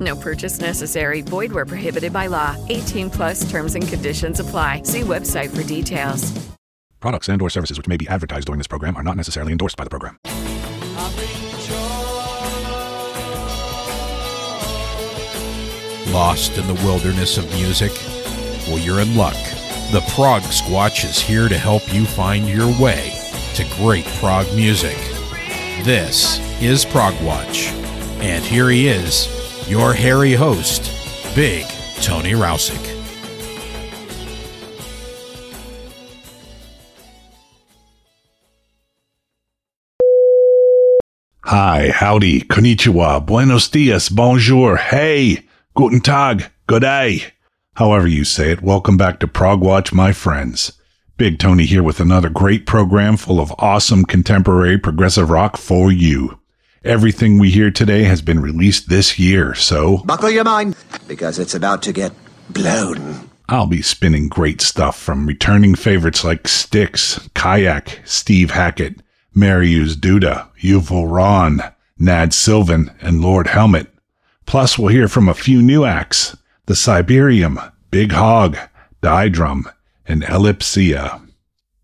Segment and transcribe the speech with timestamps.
[0.00, 1.20] No purchase necessary.
[1.20, 2.56] Void where prohibited by law.
[2.68, 4.82] 18 plus terms and conditions apply.
[4.84, 6.32] See website for details.
[7.00, 9.76] Products and or services which may be advertised during this program are not necessarily endorsed
[9.76, 10.18] by the program.
[16.12, 17.92] Lost in the wilderness of music?
[18.66, 19.36] Well, you're in luck.
[19.92, 23.16] The Prog Squatch is here to help you find your way
[23.54, 24.96] to great prog music.
[25.84, 27.68] This is Prog Watch.
[28.20, 29.28] And here he is,
[29.70, 30.82] your hairy host,
[31.36, 31.64] Big
[32.02, 32.96] Tony Rowsick.
[41.44, 47.22] Hi, howdy, konnichiwa, buenos dias, bonjour, hey, guten tag, good day.
[47.74, 50.72] However you say it, welcome back to Prog Watch, my friends.
[51.16, 56.39] Big Tony here with another great program full of awesome contemporary progressive rock for you.
[56.84, 61.54] Everything we hear today has been released this year, so Buckle your mind, because it's
[61.54, 62.10] about to get
[62.48, 63.28] blown.
[63.50, 69.02] I'll be spinning great stuff from returning favorites like Styx, Kayak, Steve Hackett,
[69.36, 71.60] Mariusz Duda, Yuval Ron,
[71.98, 73.88] Nad Sylvan, and Lord Helmet.
[74.46, 76.34] Plus, we'll hear from a few new acts
[76.64, 78.56] the Cyberiam, Big Hogg,
[79.02, 79.68] Die Drum,
[80.06, 81.20] and Elypsia.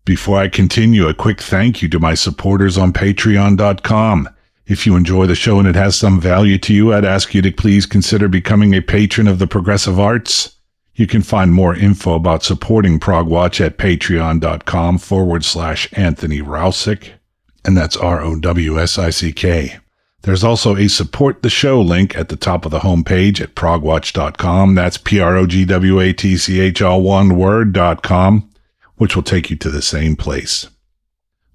[0.05, 4.29] Before I continue, a quick thank you to my supporters on patreon.com.
[4.67, 7.41] If you enjoy the show and it has some value to you, I'd ask you
[7.41, 10.57] to please consider becoming a patron of the Progressive Arts.
[10.93, 17.11] You can find more info about supporting Progwatch at patreon.com forward slash Anthony Rowsick,
[17.63, 19.77] and that's R O W S I C K.
[20.23, 24.75] There's also a support the show link at the top of the homepage at progwatch.com.
[24.75, 28.49] That's P R O G W A T C H all one word.com,
[28.95, 30.67] which will take you to the same place.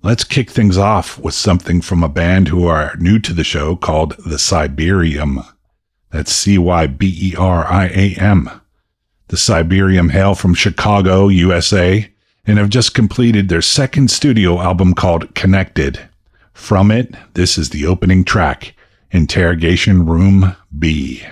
[0.04, 3.76] Let's kick things off with something from a band who are new to the show
[3.76, 5.46] called The Cyberiam.
[6.10, 8.50] That's C Y B E R I A M.
[9.28, 12.10] The Cyberiam hail from Chicago, USA,
[12.44, 16.00] and have just completed their second studio album called Connected.
[16.52, 18.74] From it, this is the opening track,
[19.12, 21.22] Interrogation Room B.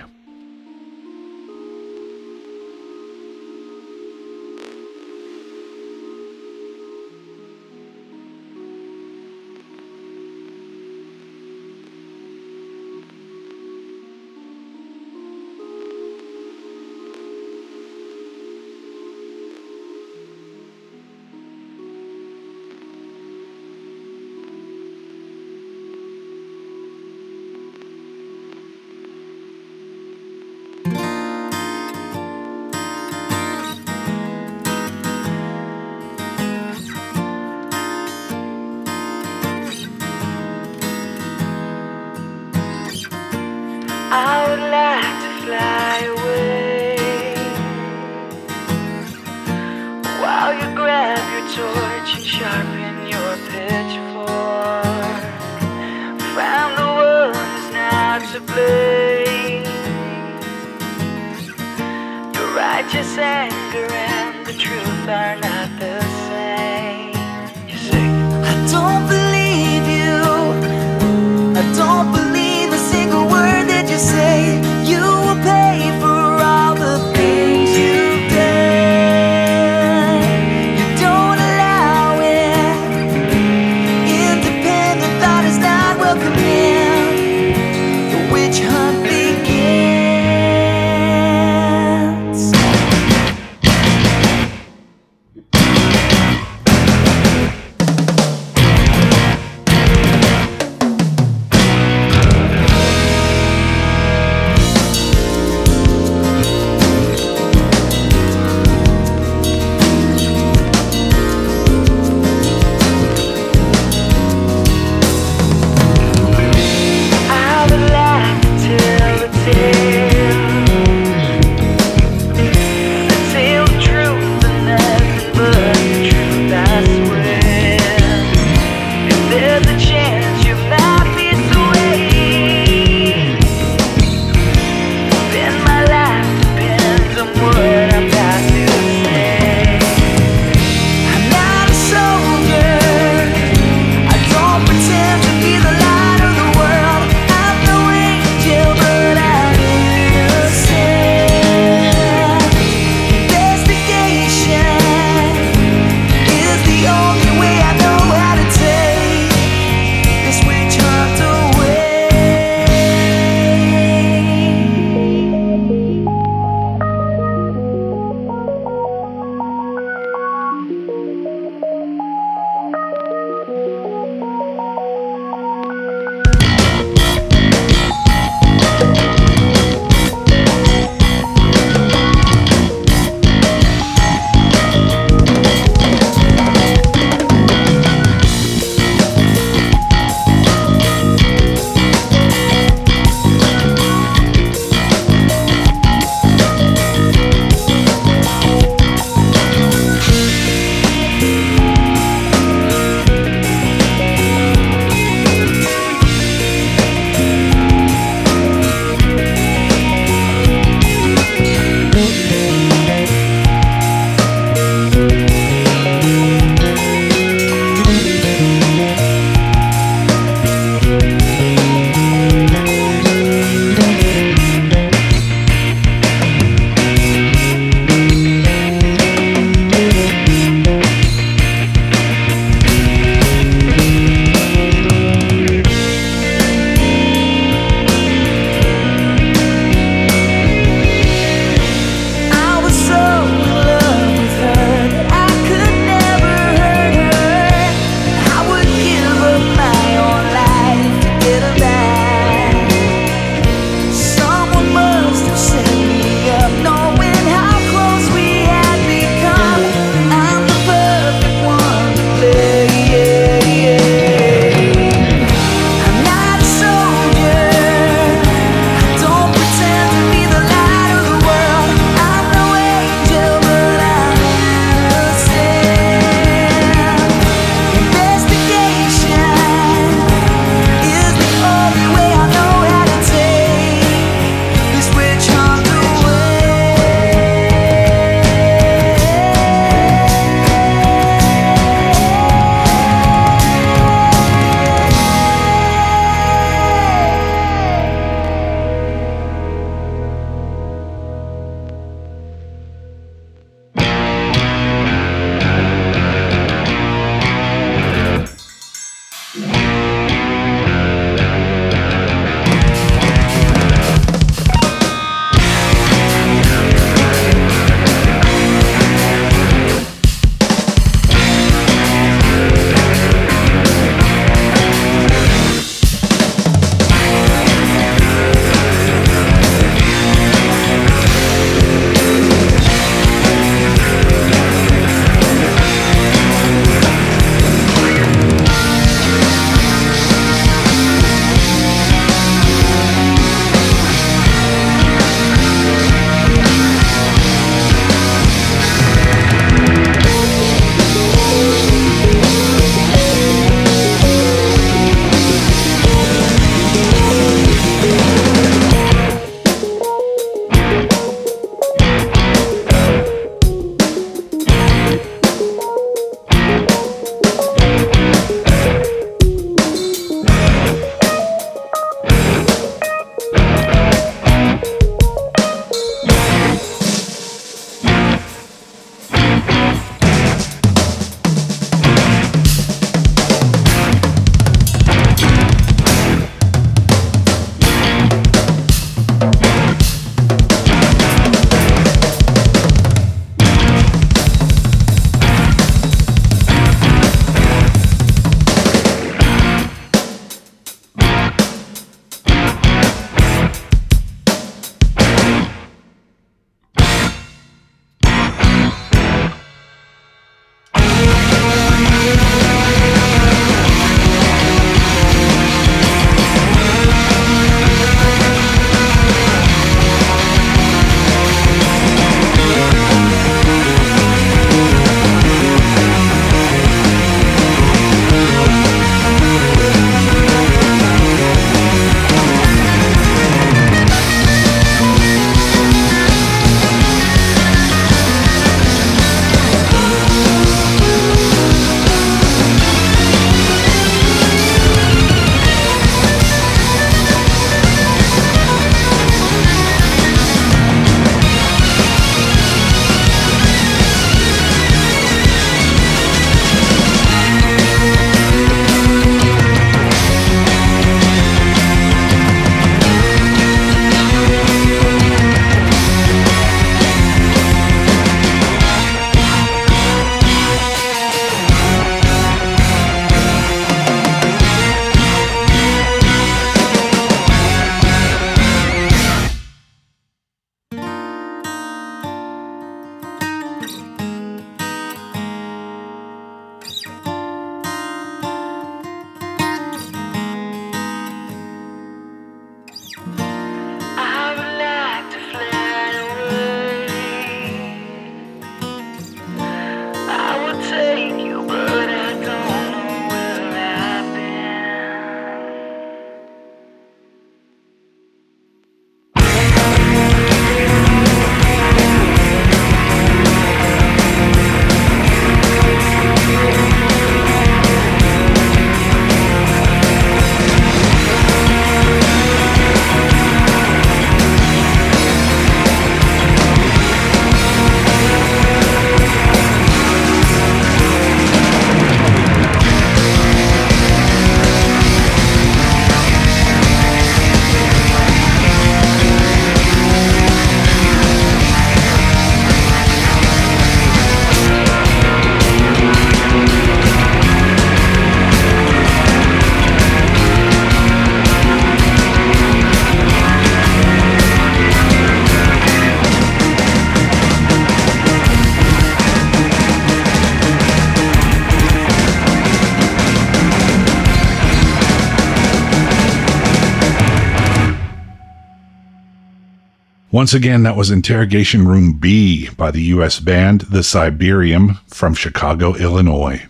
[570.21, 573.19] Once again, that was Interrogation Room B by the U.S.
[573.19, 576.45] band The Cyberiam from Chicago, Illinois.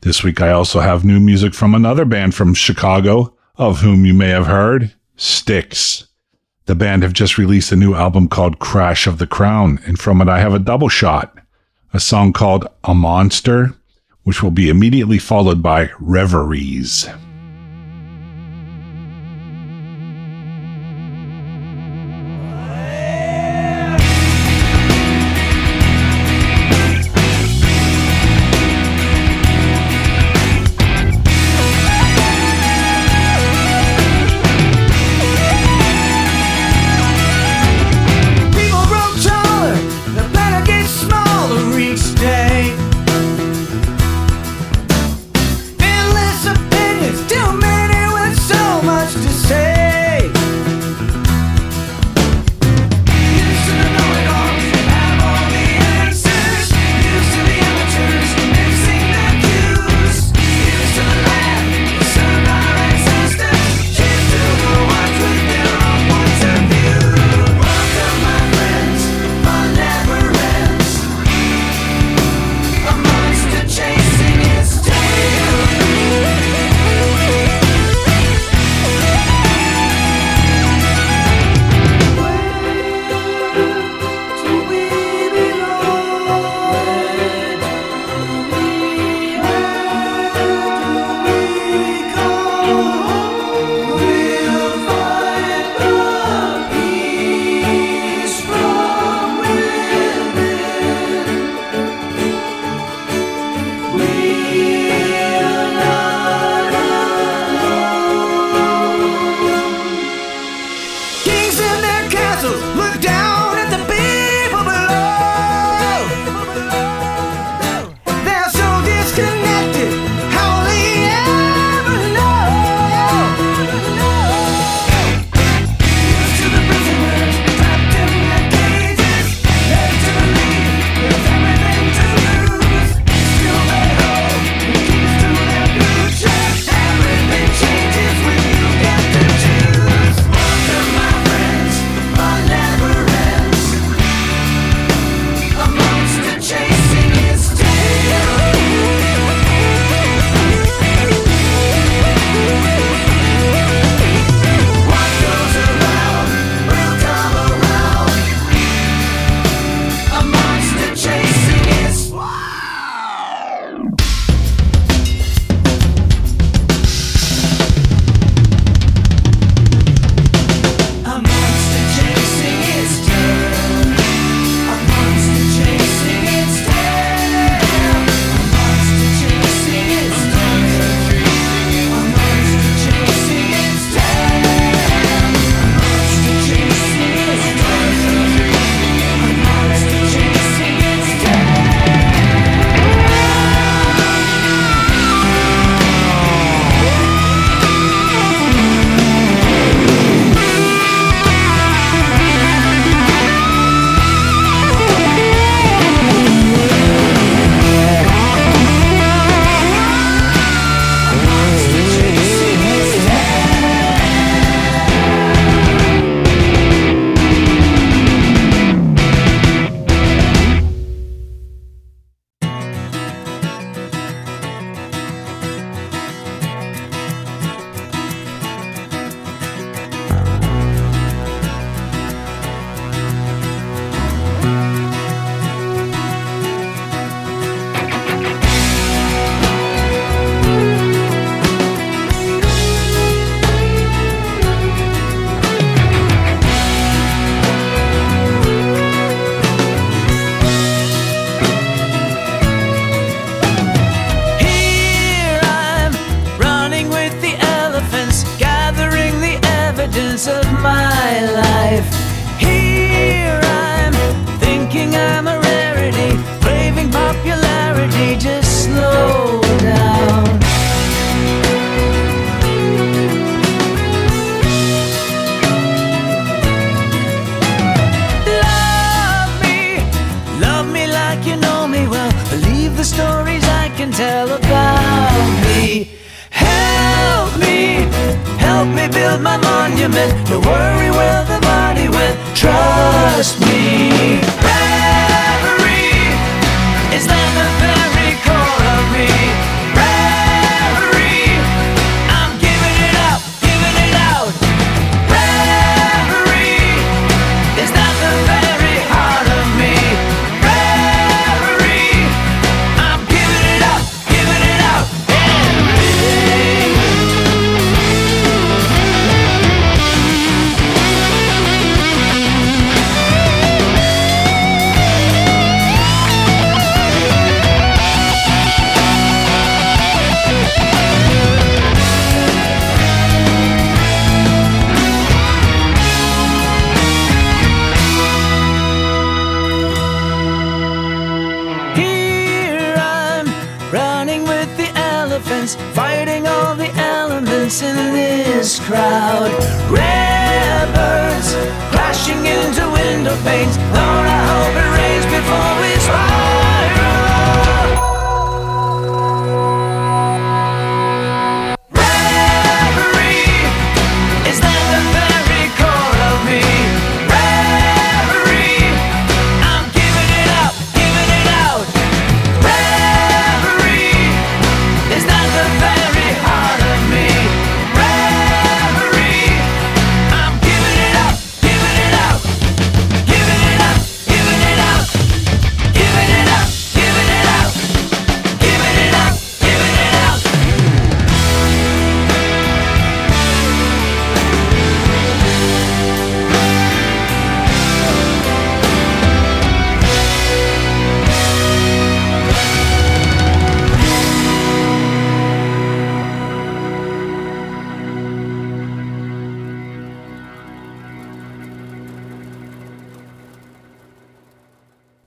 [0.00, 4.14] This week, I also have new music from another band from Chicago, of whom you
[4.14, 6.06] may have heard, Styx.
[6.64, 10.22] The band have just released a new album called Crash of the Crown, and from
[10.22, 11.36] it, I have a double shot
[11.92, 13.74] a song called A Monster,
[14.22, 17.10] which will be immediately followed by Reveries.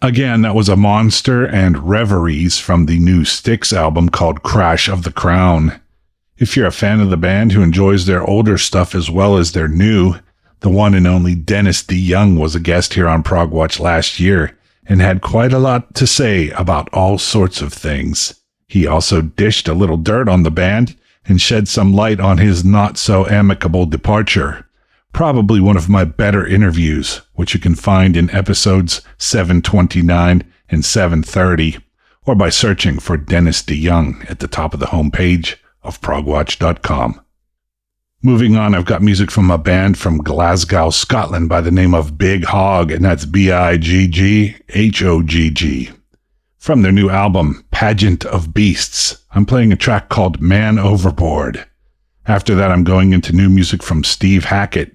[0.06, 5.02] Again, that was a monster and reveries from the new Styx album called Crash of
[5.02, 5.82] the Crown.
[6.38, 9.54] If you're a fan of the band who enjoys their older stuff as well as
[9.54, 10.14] their new,
[10.60, 14.56] the one and only Dennis DeYoung was a guest here on Prog Watch last year
[14.86, 18.40] and had quite a lot to say about all sorts of things.
[18.68, 22.64] He also dished a little dirt on the band and shed some light on his
[22.64, 24.65] not so amicable departure
[25.16, 31.78] probably one of my better interviews, which you can find in episodes 729 and 730,
[32.26, 37.22] or by searching for Dennis DeYoung at the top of the homepage of progwatch.com.
[38.22, 42.18] Moving on, I've got music from a band from Glasgow, Scotland by the name of
[42.18, 45.92] Big Hogg, and that's B I G G H O G G.
[46.58, 51.66] From their new album, Pageant of Beasts, I'm playing a track called Man Overboard.
[52.28, 54.95] After that, I'm going into new music from Steve Hackett.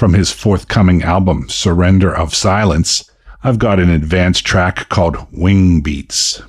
[0.00, 3.04] From his forthcoming album, Surrender of Silence,
[3.44, 6.40] I've got an advanced track called Wing Beats.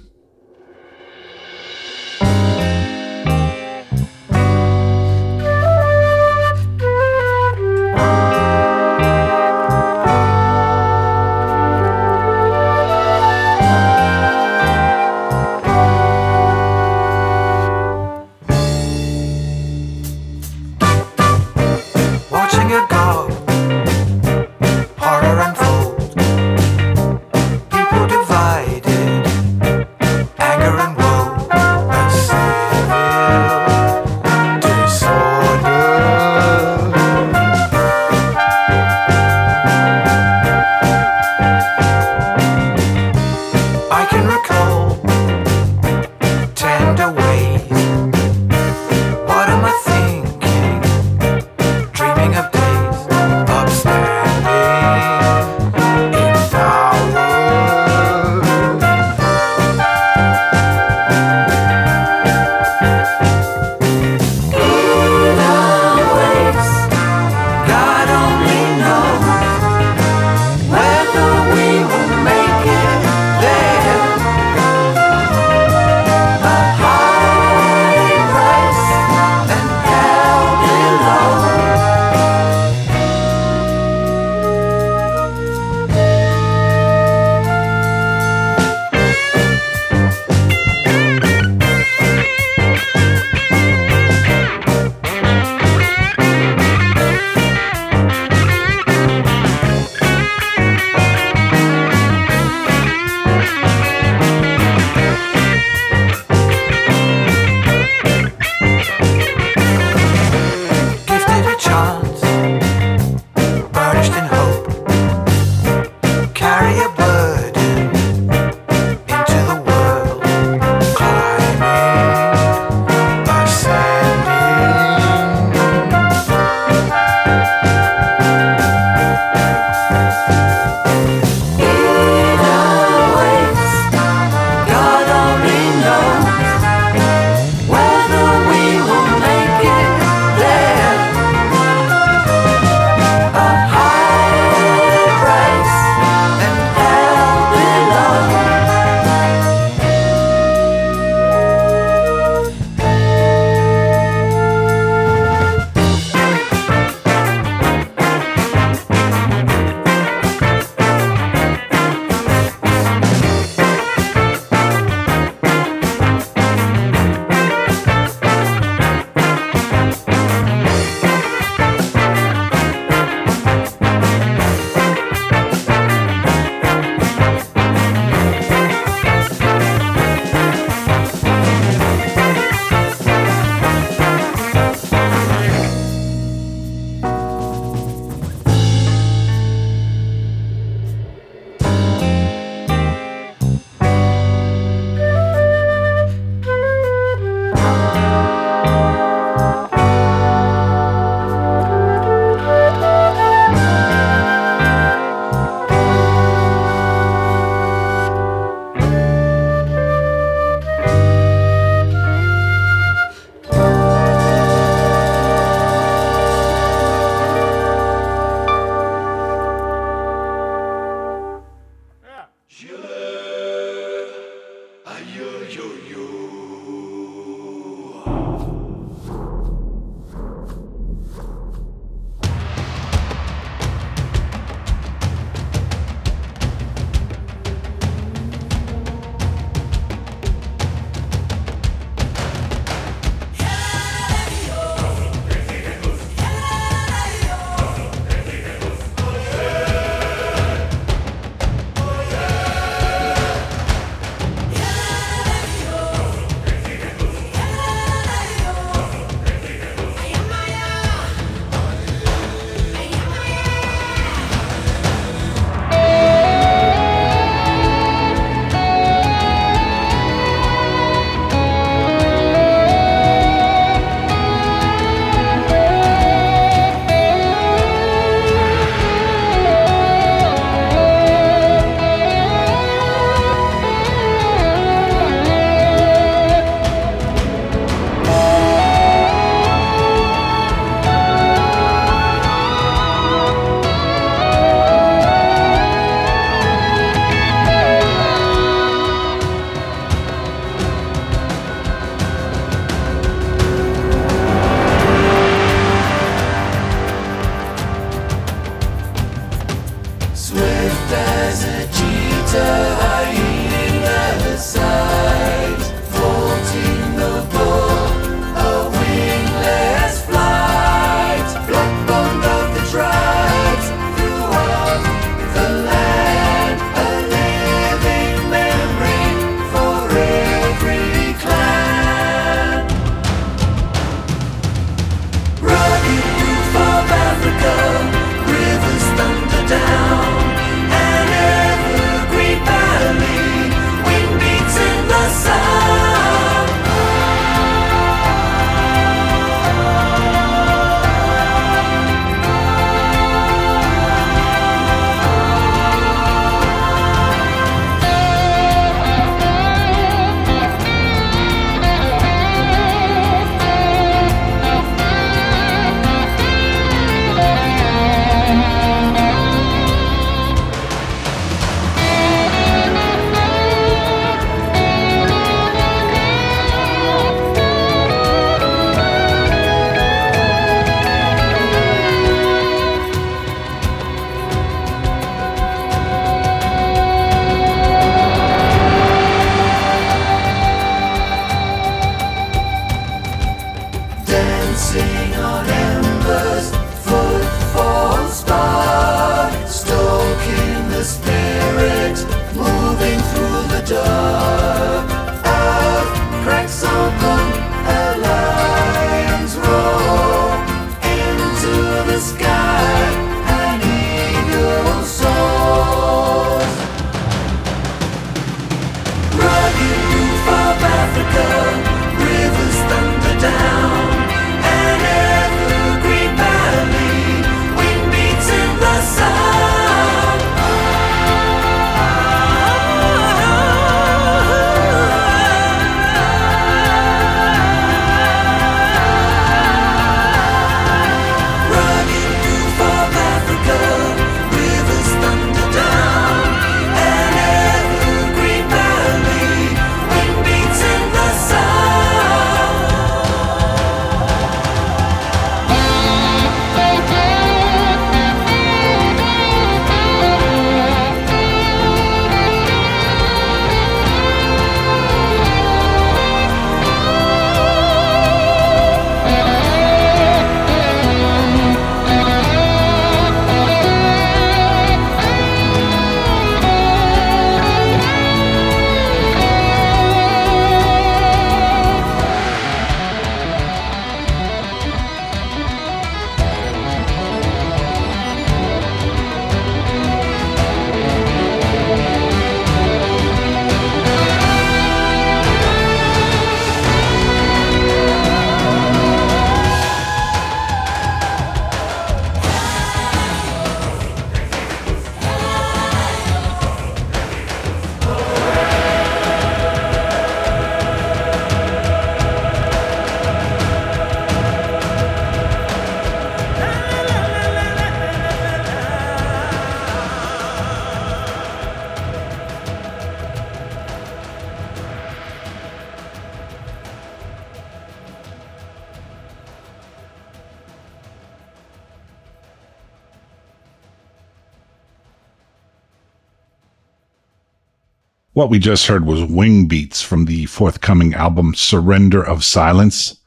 [538.21, 542.97] What we just heard was Wing Beats from the forthcoming album Surrender of Silence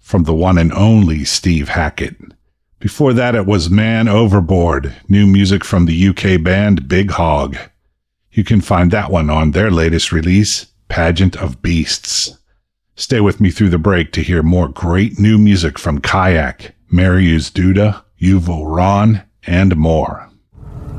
[0.00, 2.16] from the one and only Steve Hackett.
[2.80, 7.56] Before that, it was Man Overboard, new music from the UK band Big Hogg.
[8.32, 12.36] You can find that one on their latest release, Pageant of Beasts.
[12.96, 17.52] Stay with me through the break to hear more great new music from Kayak, Mariusz
[17.52, 20.28] Duda, Yuval Ron, and more.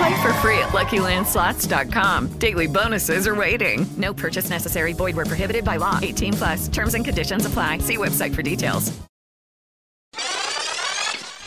[0.00, 2.28] Play for free at LuckyLandSlots.com.
[2.38, 3.86] Daily bonuses are waiting.
[3.98, 4.94] No purchase necessary.
[4.94, 5.98] Void where prohibited by law.
[6.00, 6.68] 18 plus.
[6.68, 7.78] Terms and conditions apply.
[7.78, 8.98] See website for details.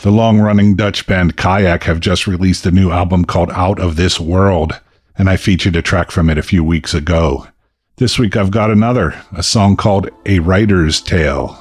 [0.02, 3.96] The long running Dutch band Kayak have just released a new album called Out of
[3.96, 4.78] This World,
[5.18, 7.48] and I featured a track from it a few weeks ago.
[7.96, 11.58] This week I've got another, a song called A Writer's Tale.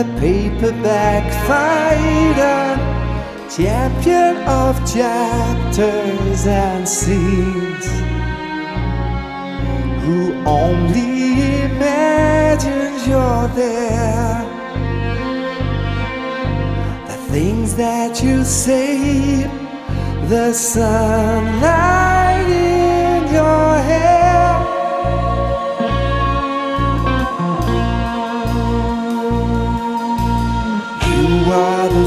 [0.00, 2.64] A paperback fighter,
[3.54, 7.86] champion of chapters and scenes,
[10.02, 14.42] who only imagines you're there.
[17.08, 19.42] The things that you say,
[20.28, 22.09] the sunlight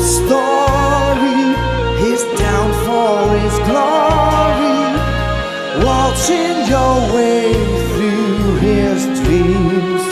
[0.03, 1.55] story,
[2.03, 4.79] his downfall, his glory.
[5.85, 7.53] Waltzing your way
[7.89, 10.03] through his dreams.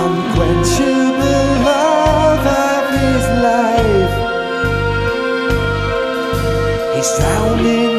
[0.00, 4.14] Unquenchable love of his life.
[6.96, 7.89] He's drowned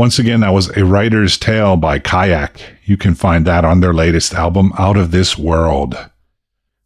[0.00, 2.58] Once again, that was A Writer's Tale by Kayak.
[2.86, 5.94] You can find that on their latest album, Out of This World.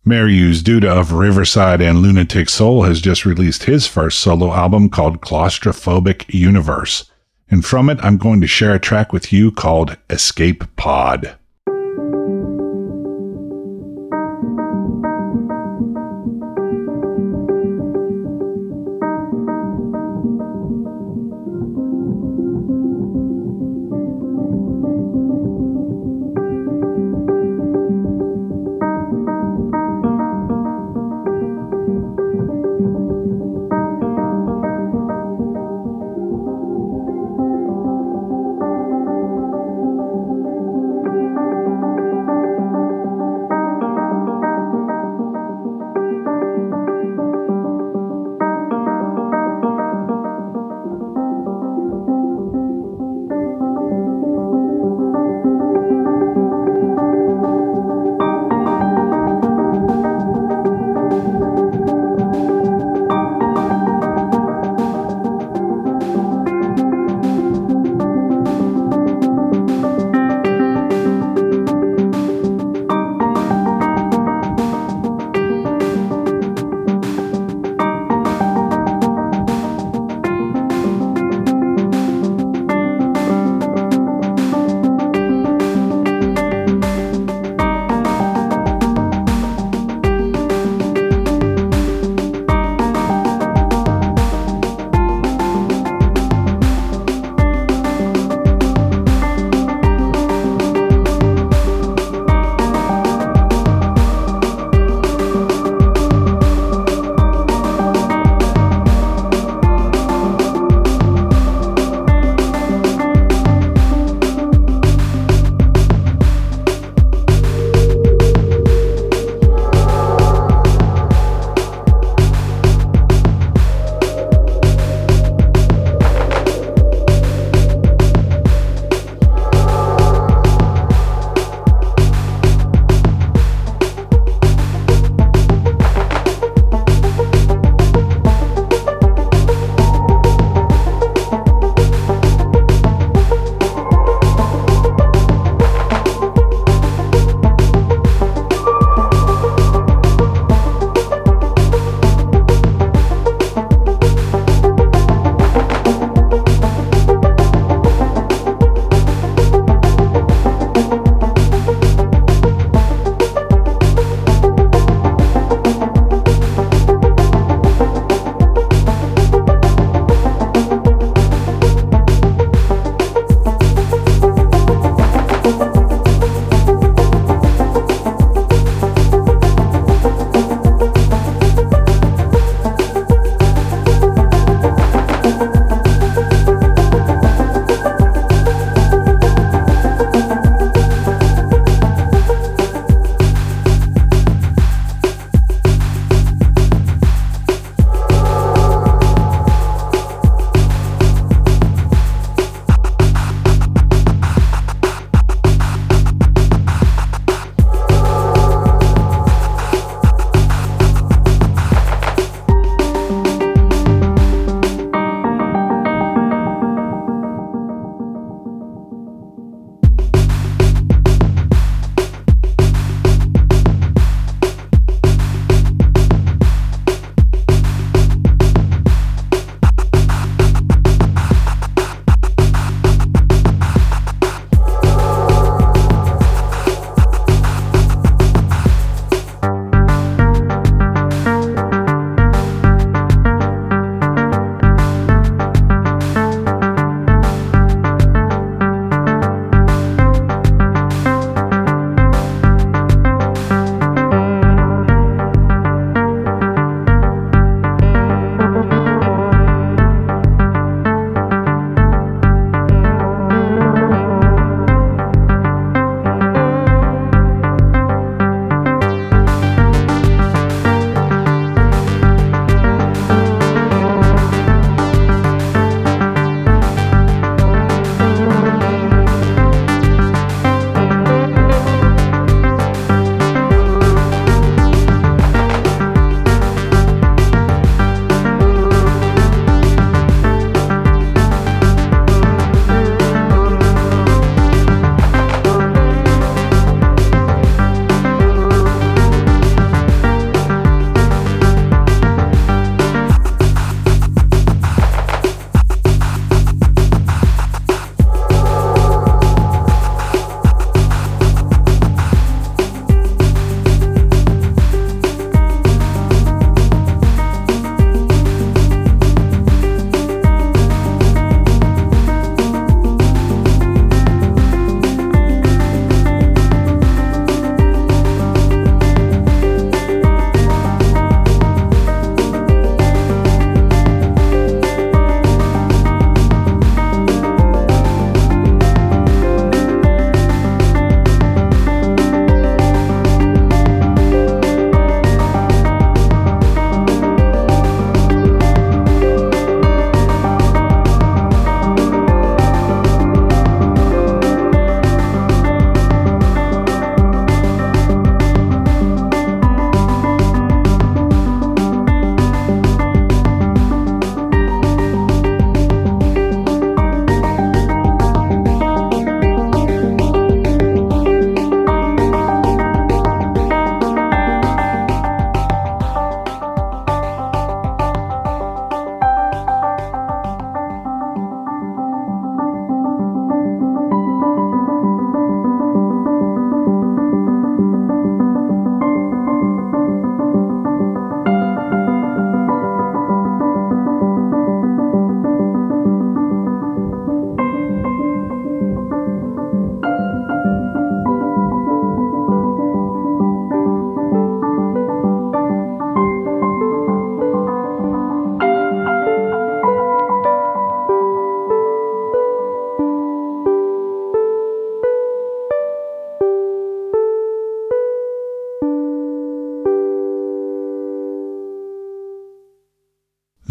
[0.04, 5.20] Mariusz Duda of Riverside and Lunatic Soul has just released his first solo album called
[5.20, 7.08] Claustrophobic Universe.
[7.48, 11.36] And from it, I'm going to share a track with you called Escape Pod.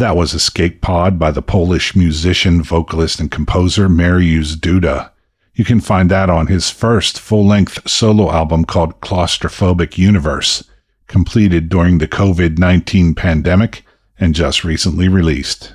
[0.03, 5.11] That was Escape Pod by the Polish musician, vocalist, and composer Mariusz Duda.
[5.53, 10.65] You can find that on his first full length solo album called Claustrophobic Universe,
[11.07, 13.85] completed during the COVID 19 pandemic
[14.19, 15.73] and just recently released.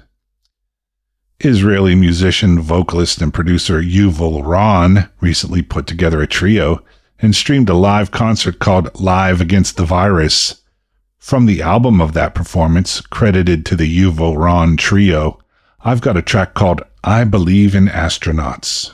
[1.41, 6.85] Israeli musician, vocalist, and producer Yuval Ron recently put together a trio
[7.19, 10.61] and streamed a live concert called Live Against the Virus.
[11.19, 15.39] From the album of that performance, credited to the Yuval Ron Trio,
[15.81, 18.93] I've got a track called I Believe in Astronauts.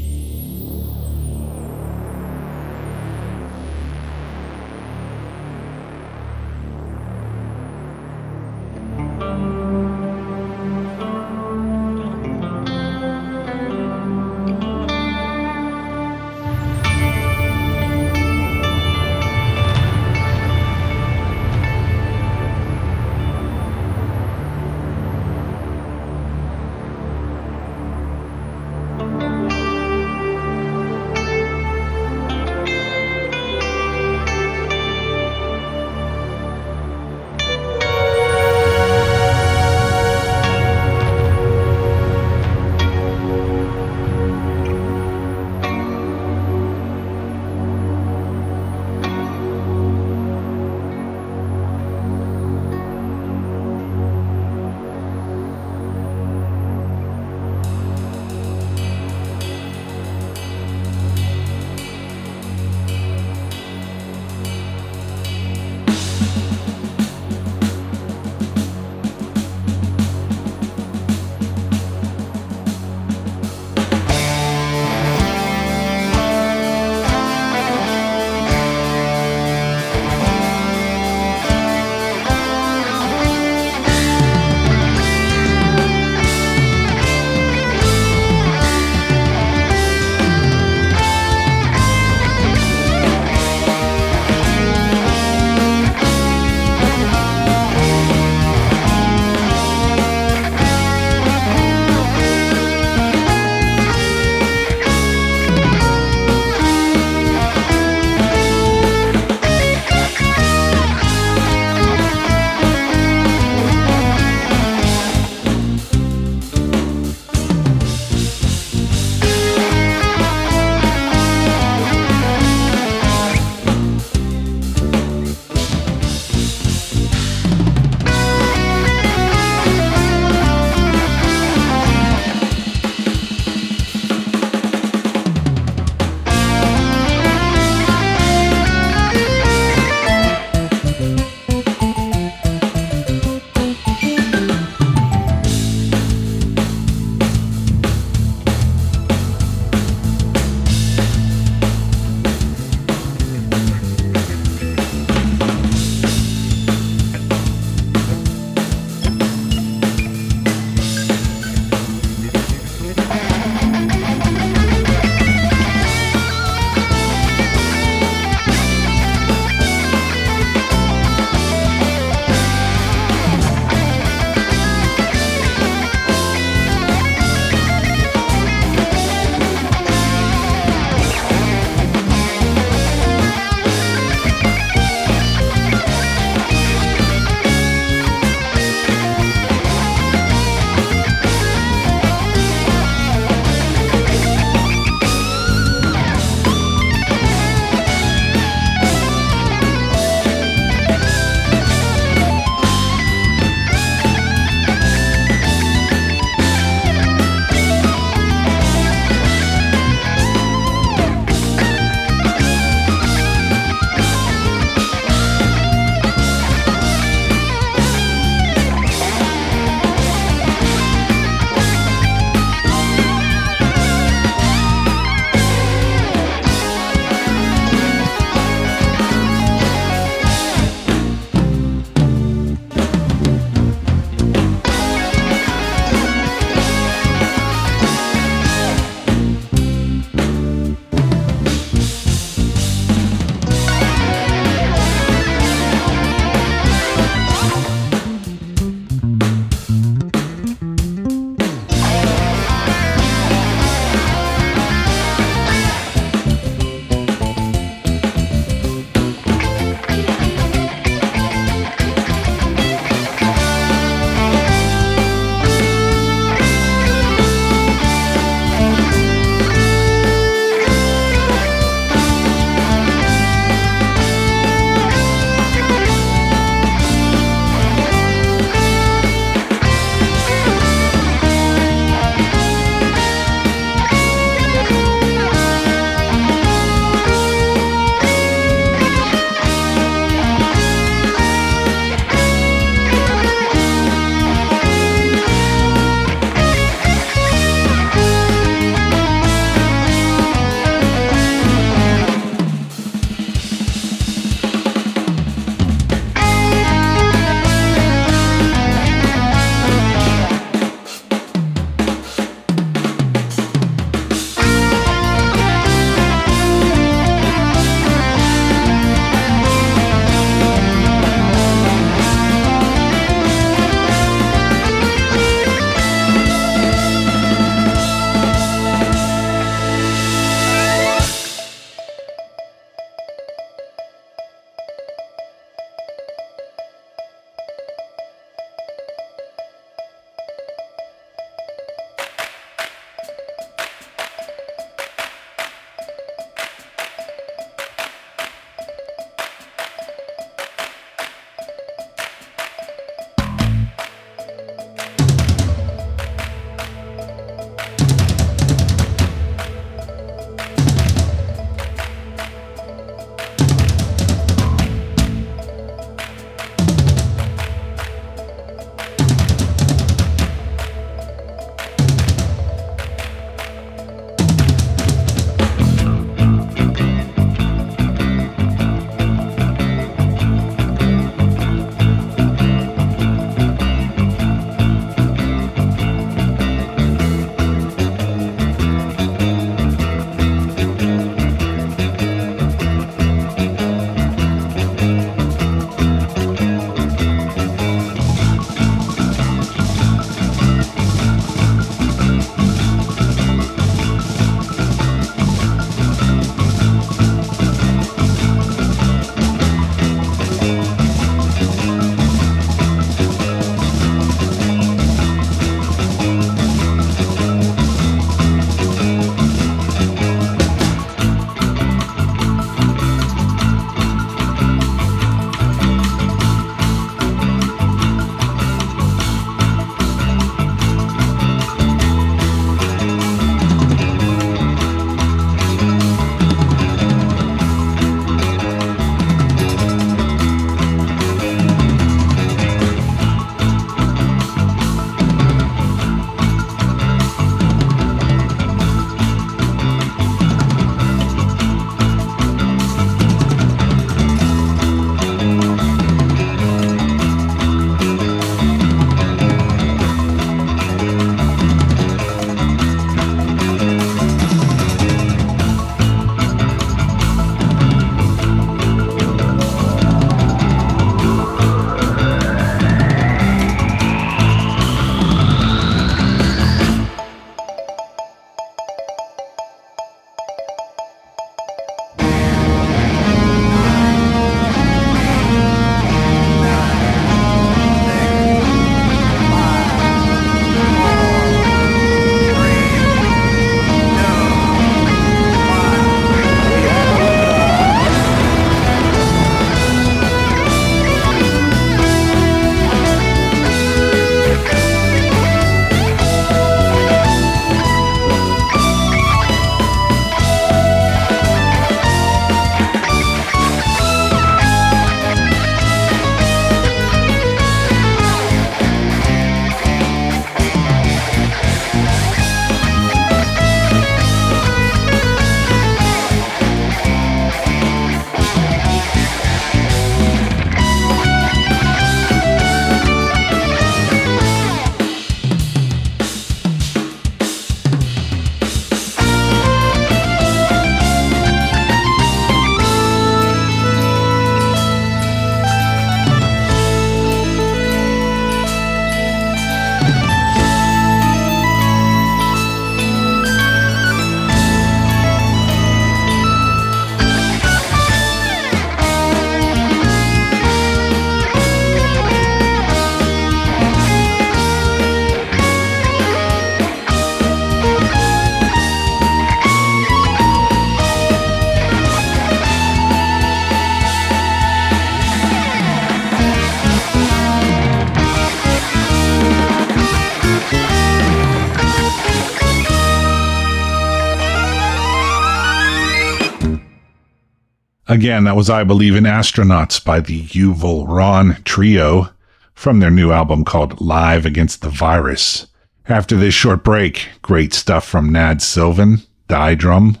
[587.88, 592.08] Again, that was I Believe in Astronauts by the Yuval Ron Trio
[592.52, 595.46] from their new album called Live Against the Virus.
[595.88, 600.00] After this short break, great stuff from Nad Sylvan, Daidrum,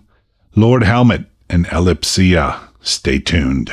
[0.56, 2.58] Lord Helmet, and Elypsia.
[2.80, 3.70] Stay tuned.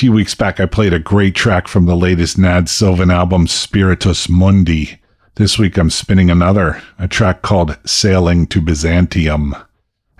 [0.00, 4.30] Few weeks back, I played a great track from the latest Nad Sylvan album, Spiritus
[4.30, 4.98] Mundi.
[5.34, 9.54] This week, I'm spinning another, a track called Sailing to Byzantium.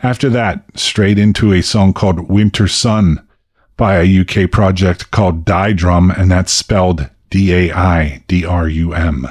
[0.02, 3.26] After that, straight into a song called Winter Sun
[3.78, 8.92] by a UK project called Daidrum, and that's spelled D A I D R U
[8.92, 9.26] M.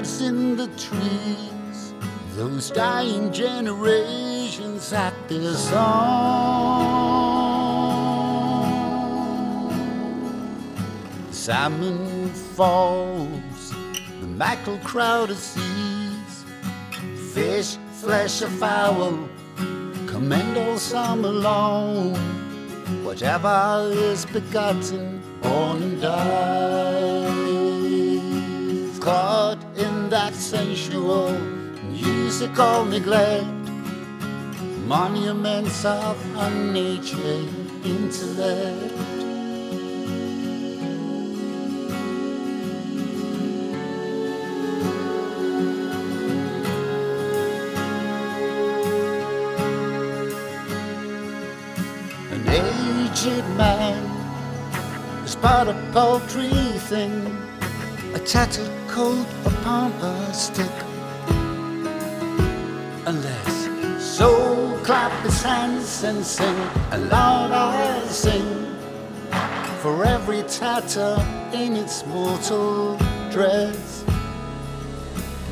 [0.00, 1.94] in the trees,
[2.34, 6.90] those dying generations at their song.
[11.28, 13.74] The salmon falls,
[14.20, 16.00] the mackerel crowd of seas
[17.34, 19.28] fish, flesh, or fowl,
[20.06, 22.14] commend all summer long.
[23.04, 27.40] Whatever is begotten, born and dies,
[28.98, 29.69] in
[30.10, 31.30] that sensual
[31.88, 33.46] musical neglect,
[34.88, 37.48] monuments of unnatured
[37.84, 38.92] intellect.
[52.32, 53.96] An aged man
[55.24, 56.48] is but a paltry
[56.88, 57.49] thing,
[58.26, 60.70] tattered coat upon a stick.
[63.06, 63.68] Unless
[63.98, 66.56] so clap his hands and sing
[66.92, 68.76] aloud, I'll sing
[69.80, 71.16] for every tatter
[71.52, 72.96] in its mortal
[73.30, 74.04] dress.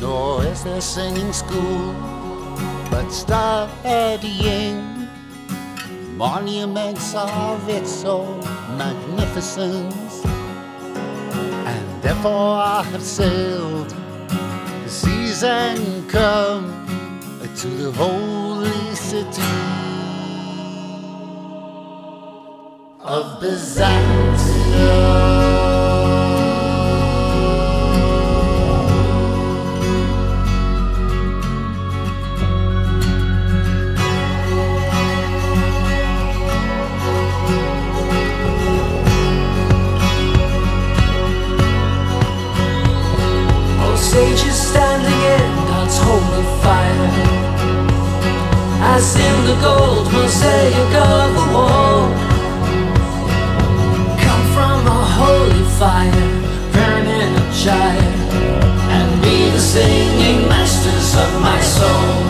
[0.01, 1.95] Nor is there singing school,
[2.91, 4.77] but studying
[6.17, 8.41] monuments of its own
[8.77, 10.08] magnificence.
[12.01, 13.95] Therefore I have sailed
[14.29, 16.73] the seas and come
[17.57, 19.43] to the holy city
[23.01, 24.29] of Byzantium.
[48.99, 52.11] As in the gold mosaic of the wall.
[54.25, 56.29] Come from a holy fire,
[56.73, 58.33] burning a giant,
[58.97, 62.28] and be the singing masters of my soul.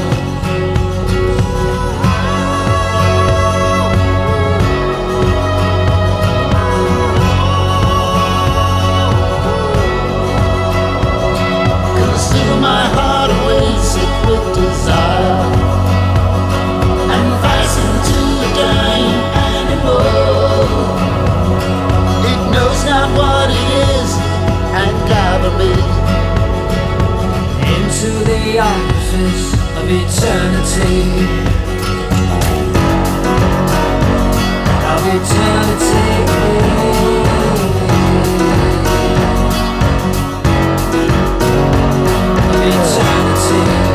[28.53, 28.59] The
[29.77, 31.01] of eternity.
[34.89, 36.09] Of eternity.
[42.49, 43.88] Of eternity.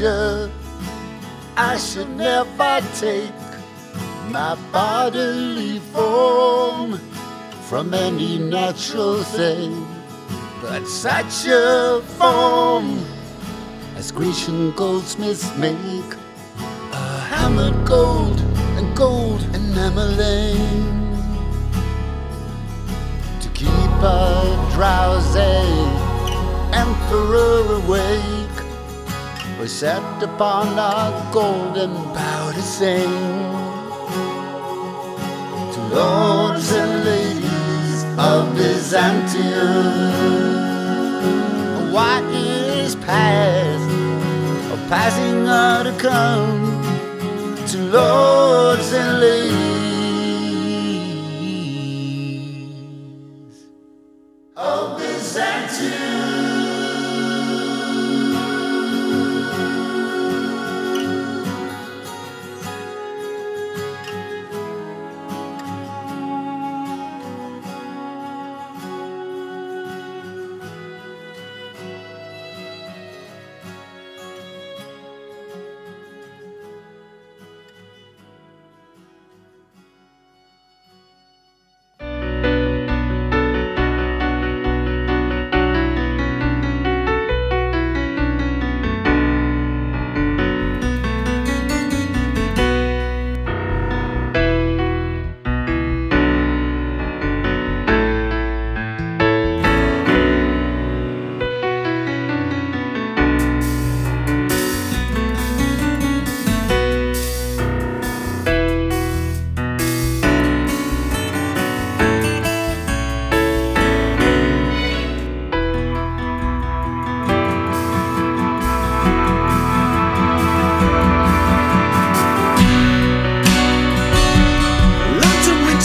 [0.00, 3.30] I should never take
[4.30, 6.98] my bodily form
[7.68, 9.86] from any natural thing,
[10.62, 13.04] but such a form
[13.96, 16.14] as Grecian goldsmiths make
[16.92, 18.40] a hammered gold
[18.78, 20.56] and gold enameling
[23.42, 25.40] to keep a drowsy
[26.72, 28.41] emperor awake.
[29.62, 33.12] We sat upon our golden bow to sing
[35.72, 39.86] to lords and ladies of Byzantium.
[41.92, 43.88] What is past
[44.72, 46.82] or passing on to come
[47.68, 49.71] to lords and ladies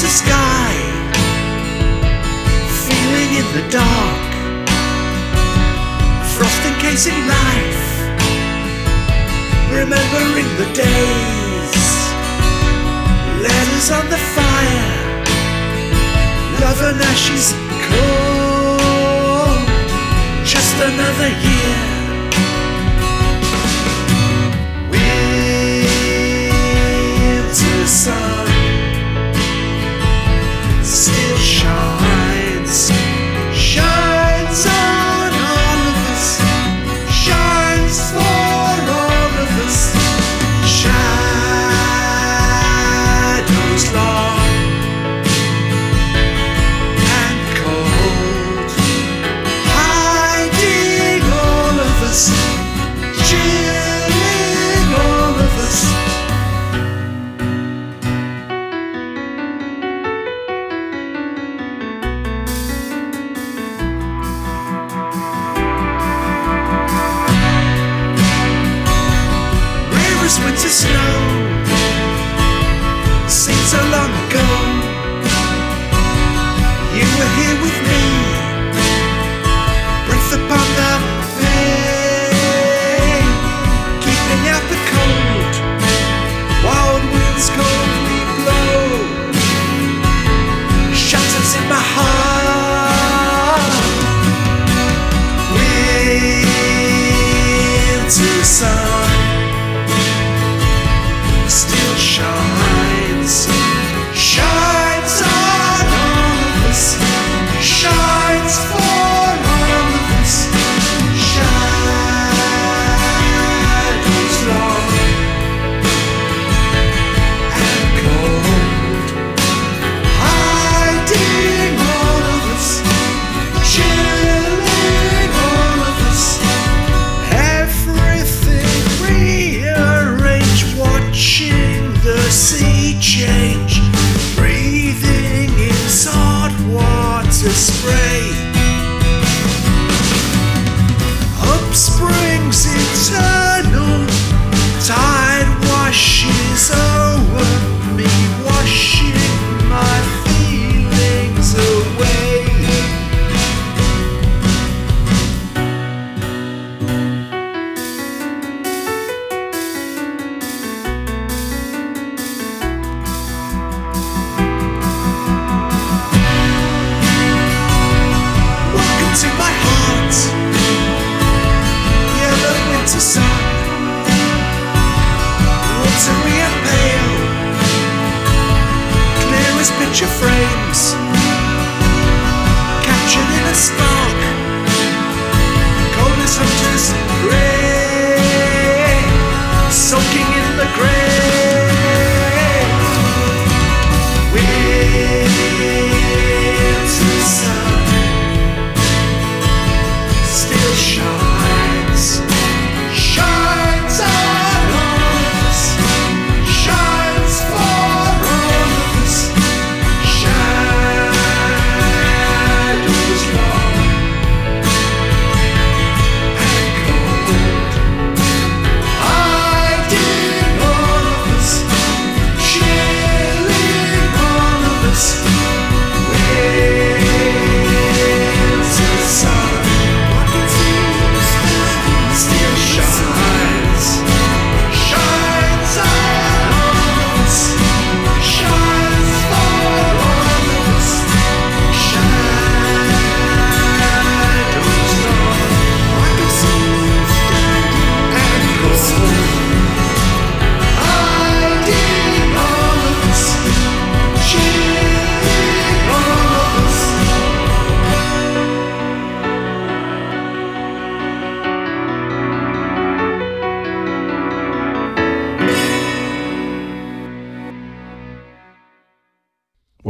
[0.08, 0.74] Winter sky,
[2.86, 4.30] feeling in the dark,
[6.32, 7.84] frost encasing life,
[9.70, 11.76] remembering the days,
[13.44, 14.92] letters on the fire,
[16.62, 17.54] love and ashes
[17.90, 19.60] cold,
[20.46, 21.76] just another year.
[27.30, 28.37] Winter sun
[31.40, 31.97] still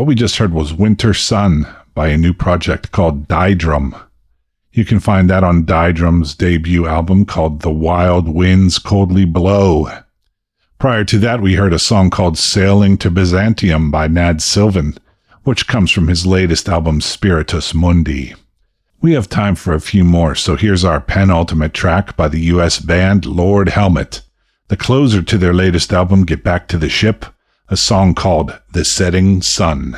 [0.07, 3.93] We just heard was Winter Sun by a new project called Daidrum.
[4.71, 9.89] You can find that on Daidrum's debut album called The Wild Winds Coldly Blow.
[10.79, 14.97] Prior to that, we heard a song called Sailing to Byzantium by Nad Sylvan,
[15.43, 18.33] which comes from his latest album Spiritus Mundi.
[19.01, 22.79] We have time for a few more, so here's our penultimate track by the US
[22.79, 24.21] band Lord Helmet,
[24.69, 27.25] the closer to their latest album Get Back to the Ship,
[27.69, 29.97] a song called The Setting Sun.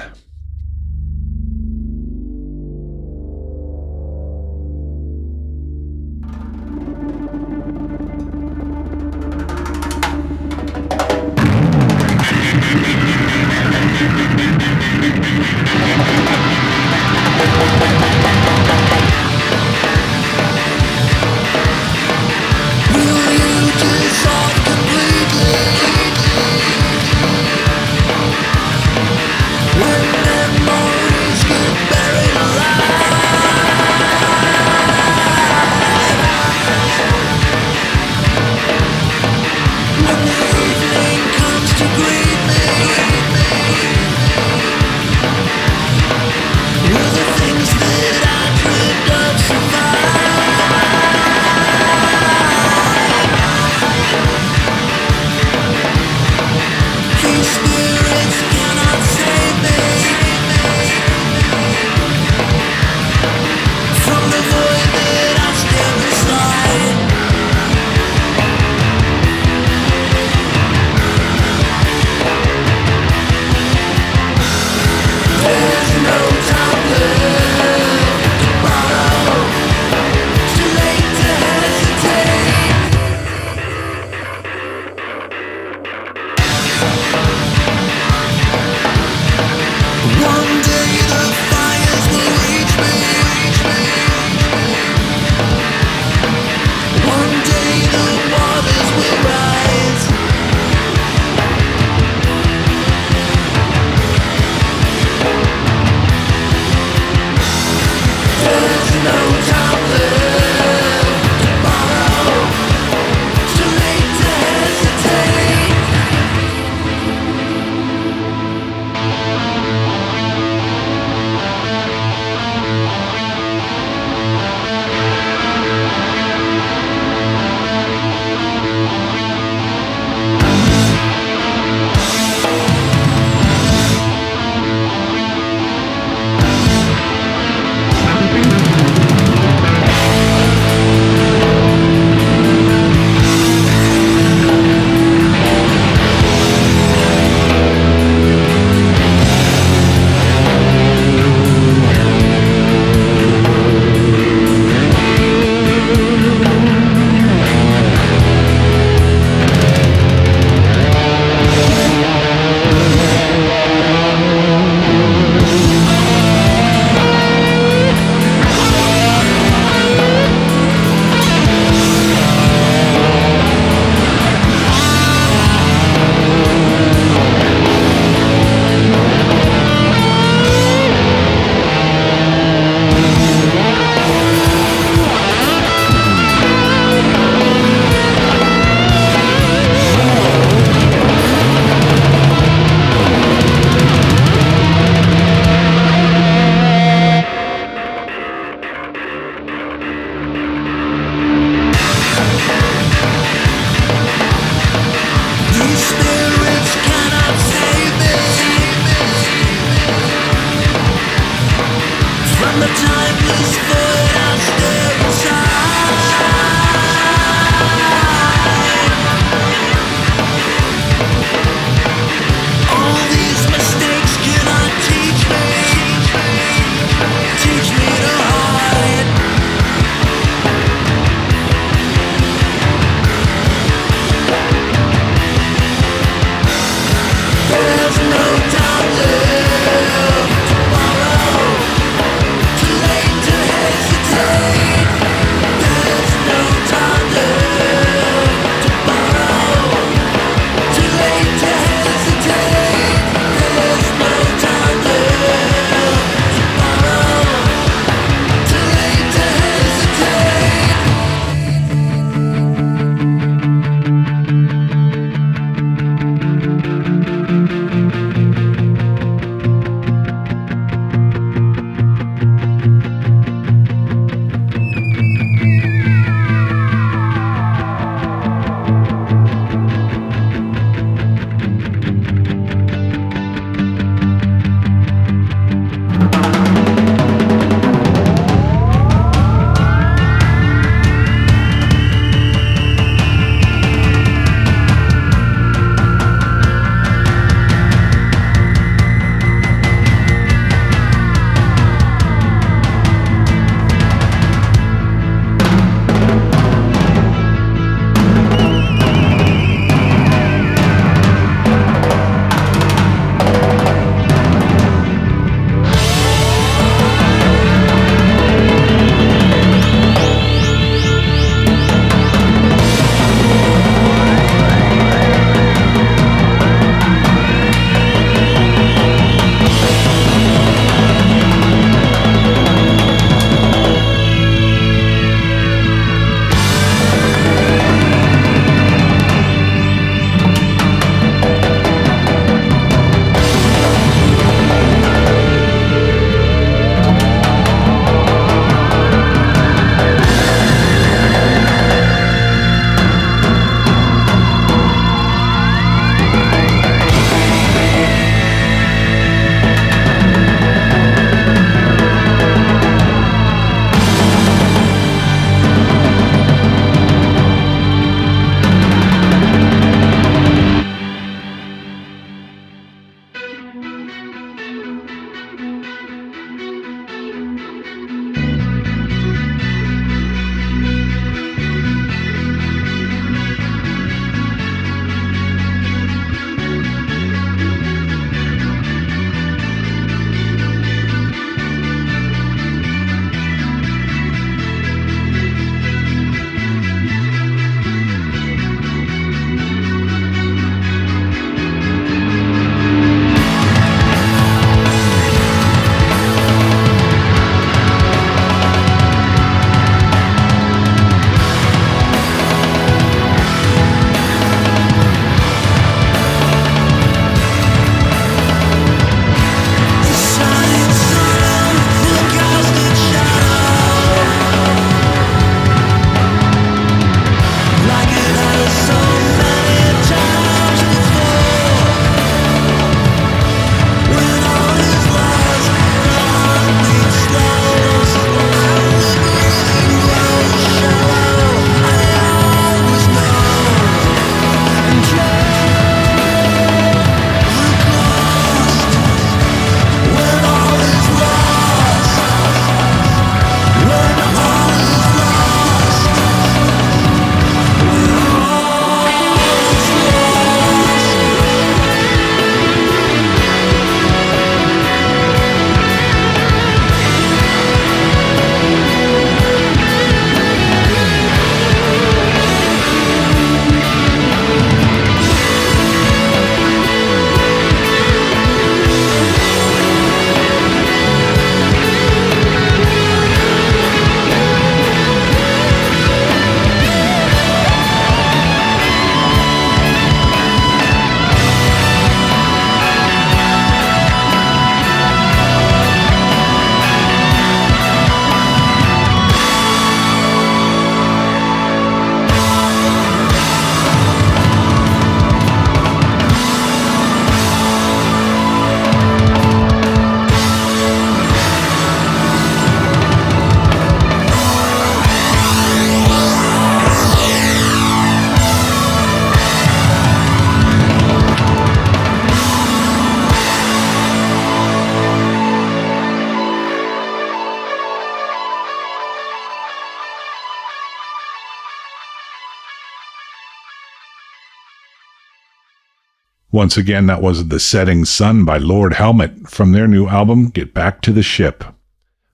[536.31, 540.53] Once again, that was The Setting Sun by Lord Helmet from their new album, Get
[540.53, 541.43] Back to the Ship.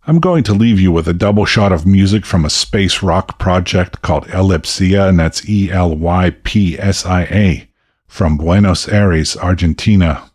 [0.08, 3.38] I'm going to leave you with a double shot of music from a space rock
[3.40, 7.70] project called Elypsia, and that's E L Y P S I A,
[8.08, 10.32] from Buenos Aires, Argentina.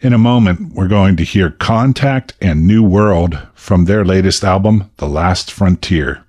[0.00, 4.90] In a moment, we're going to hear Contact and New World from their latest album,
[4.98, 6.24] The Last Frontier.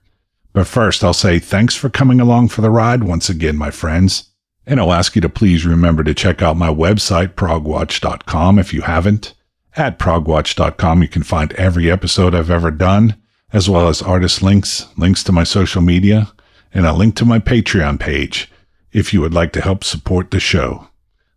[0.53, 4.28] But first, I'll say thanks for coming along for the ride once again, my friends.
[4.69, 8.81] And I'll ask you to please remember to check out my website, progwatch.com, if you
[8.81, 9.33] haven't.
[9.75, 13.15] At progwatch.com, you can find every episode I've ever done,
[13.51, 16.31] as well as artist links, links to my social media,
[16.71, 18.51] and a link to my Patreon page
[18.91, 20.87] if you would like to help support the show.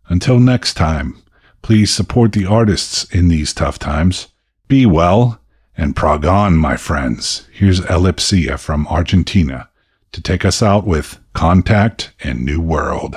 [0.09, 1.19] Until next time,
[1.63, 4.27] please support the artists in these tough times.
[4.67, 5.41] Be well
[5.75, 7.47] and prog on, my friends.
[7.51, 9.69] Here's Elypsia from Argentina
[10.11, 13.15] to take us out with Contact and New World.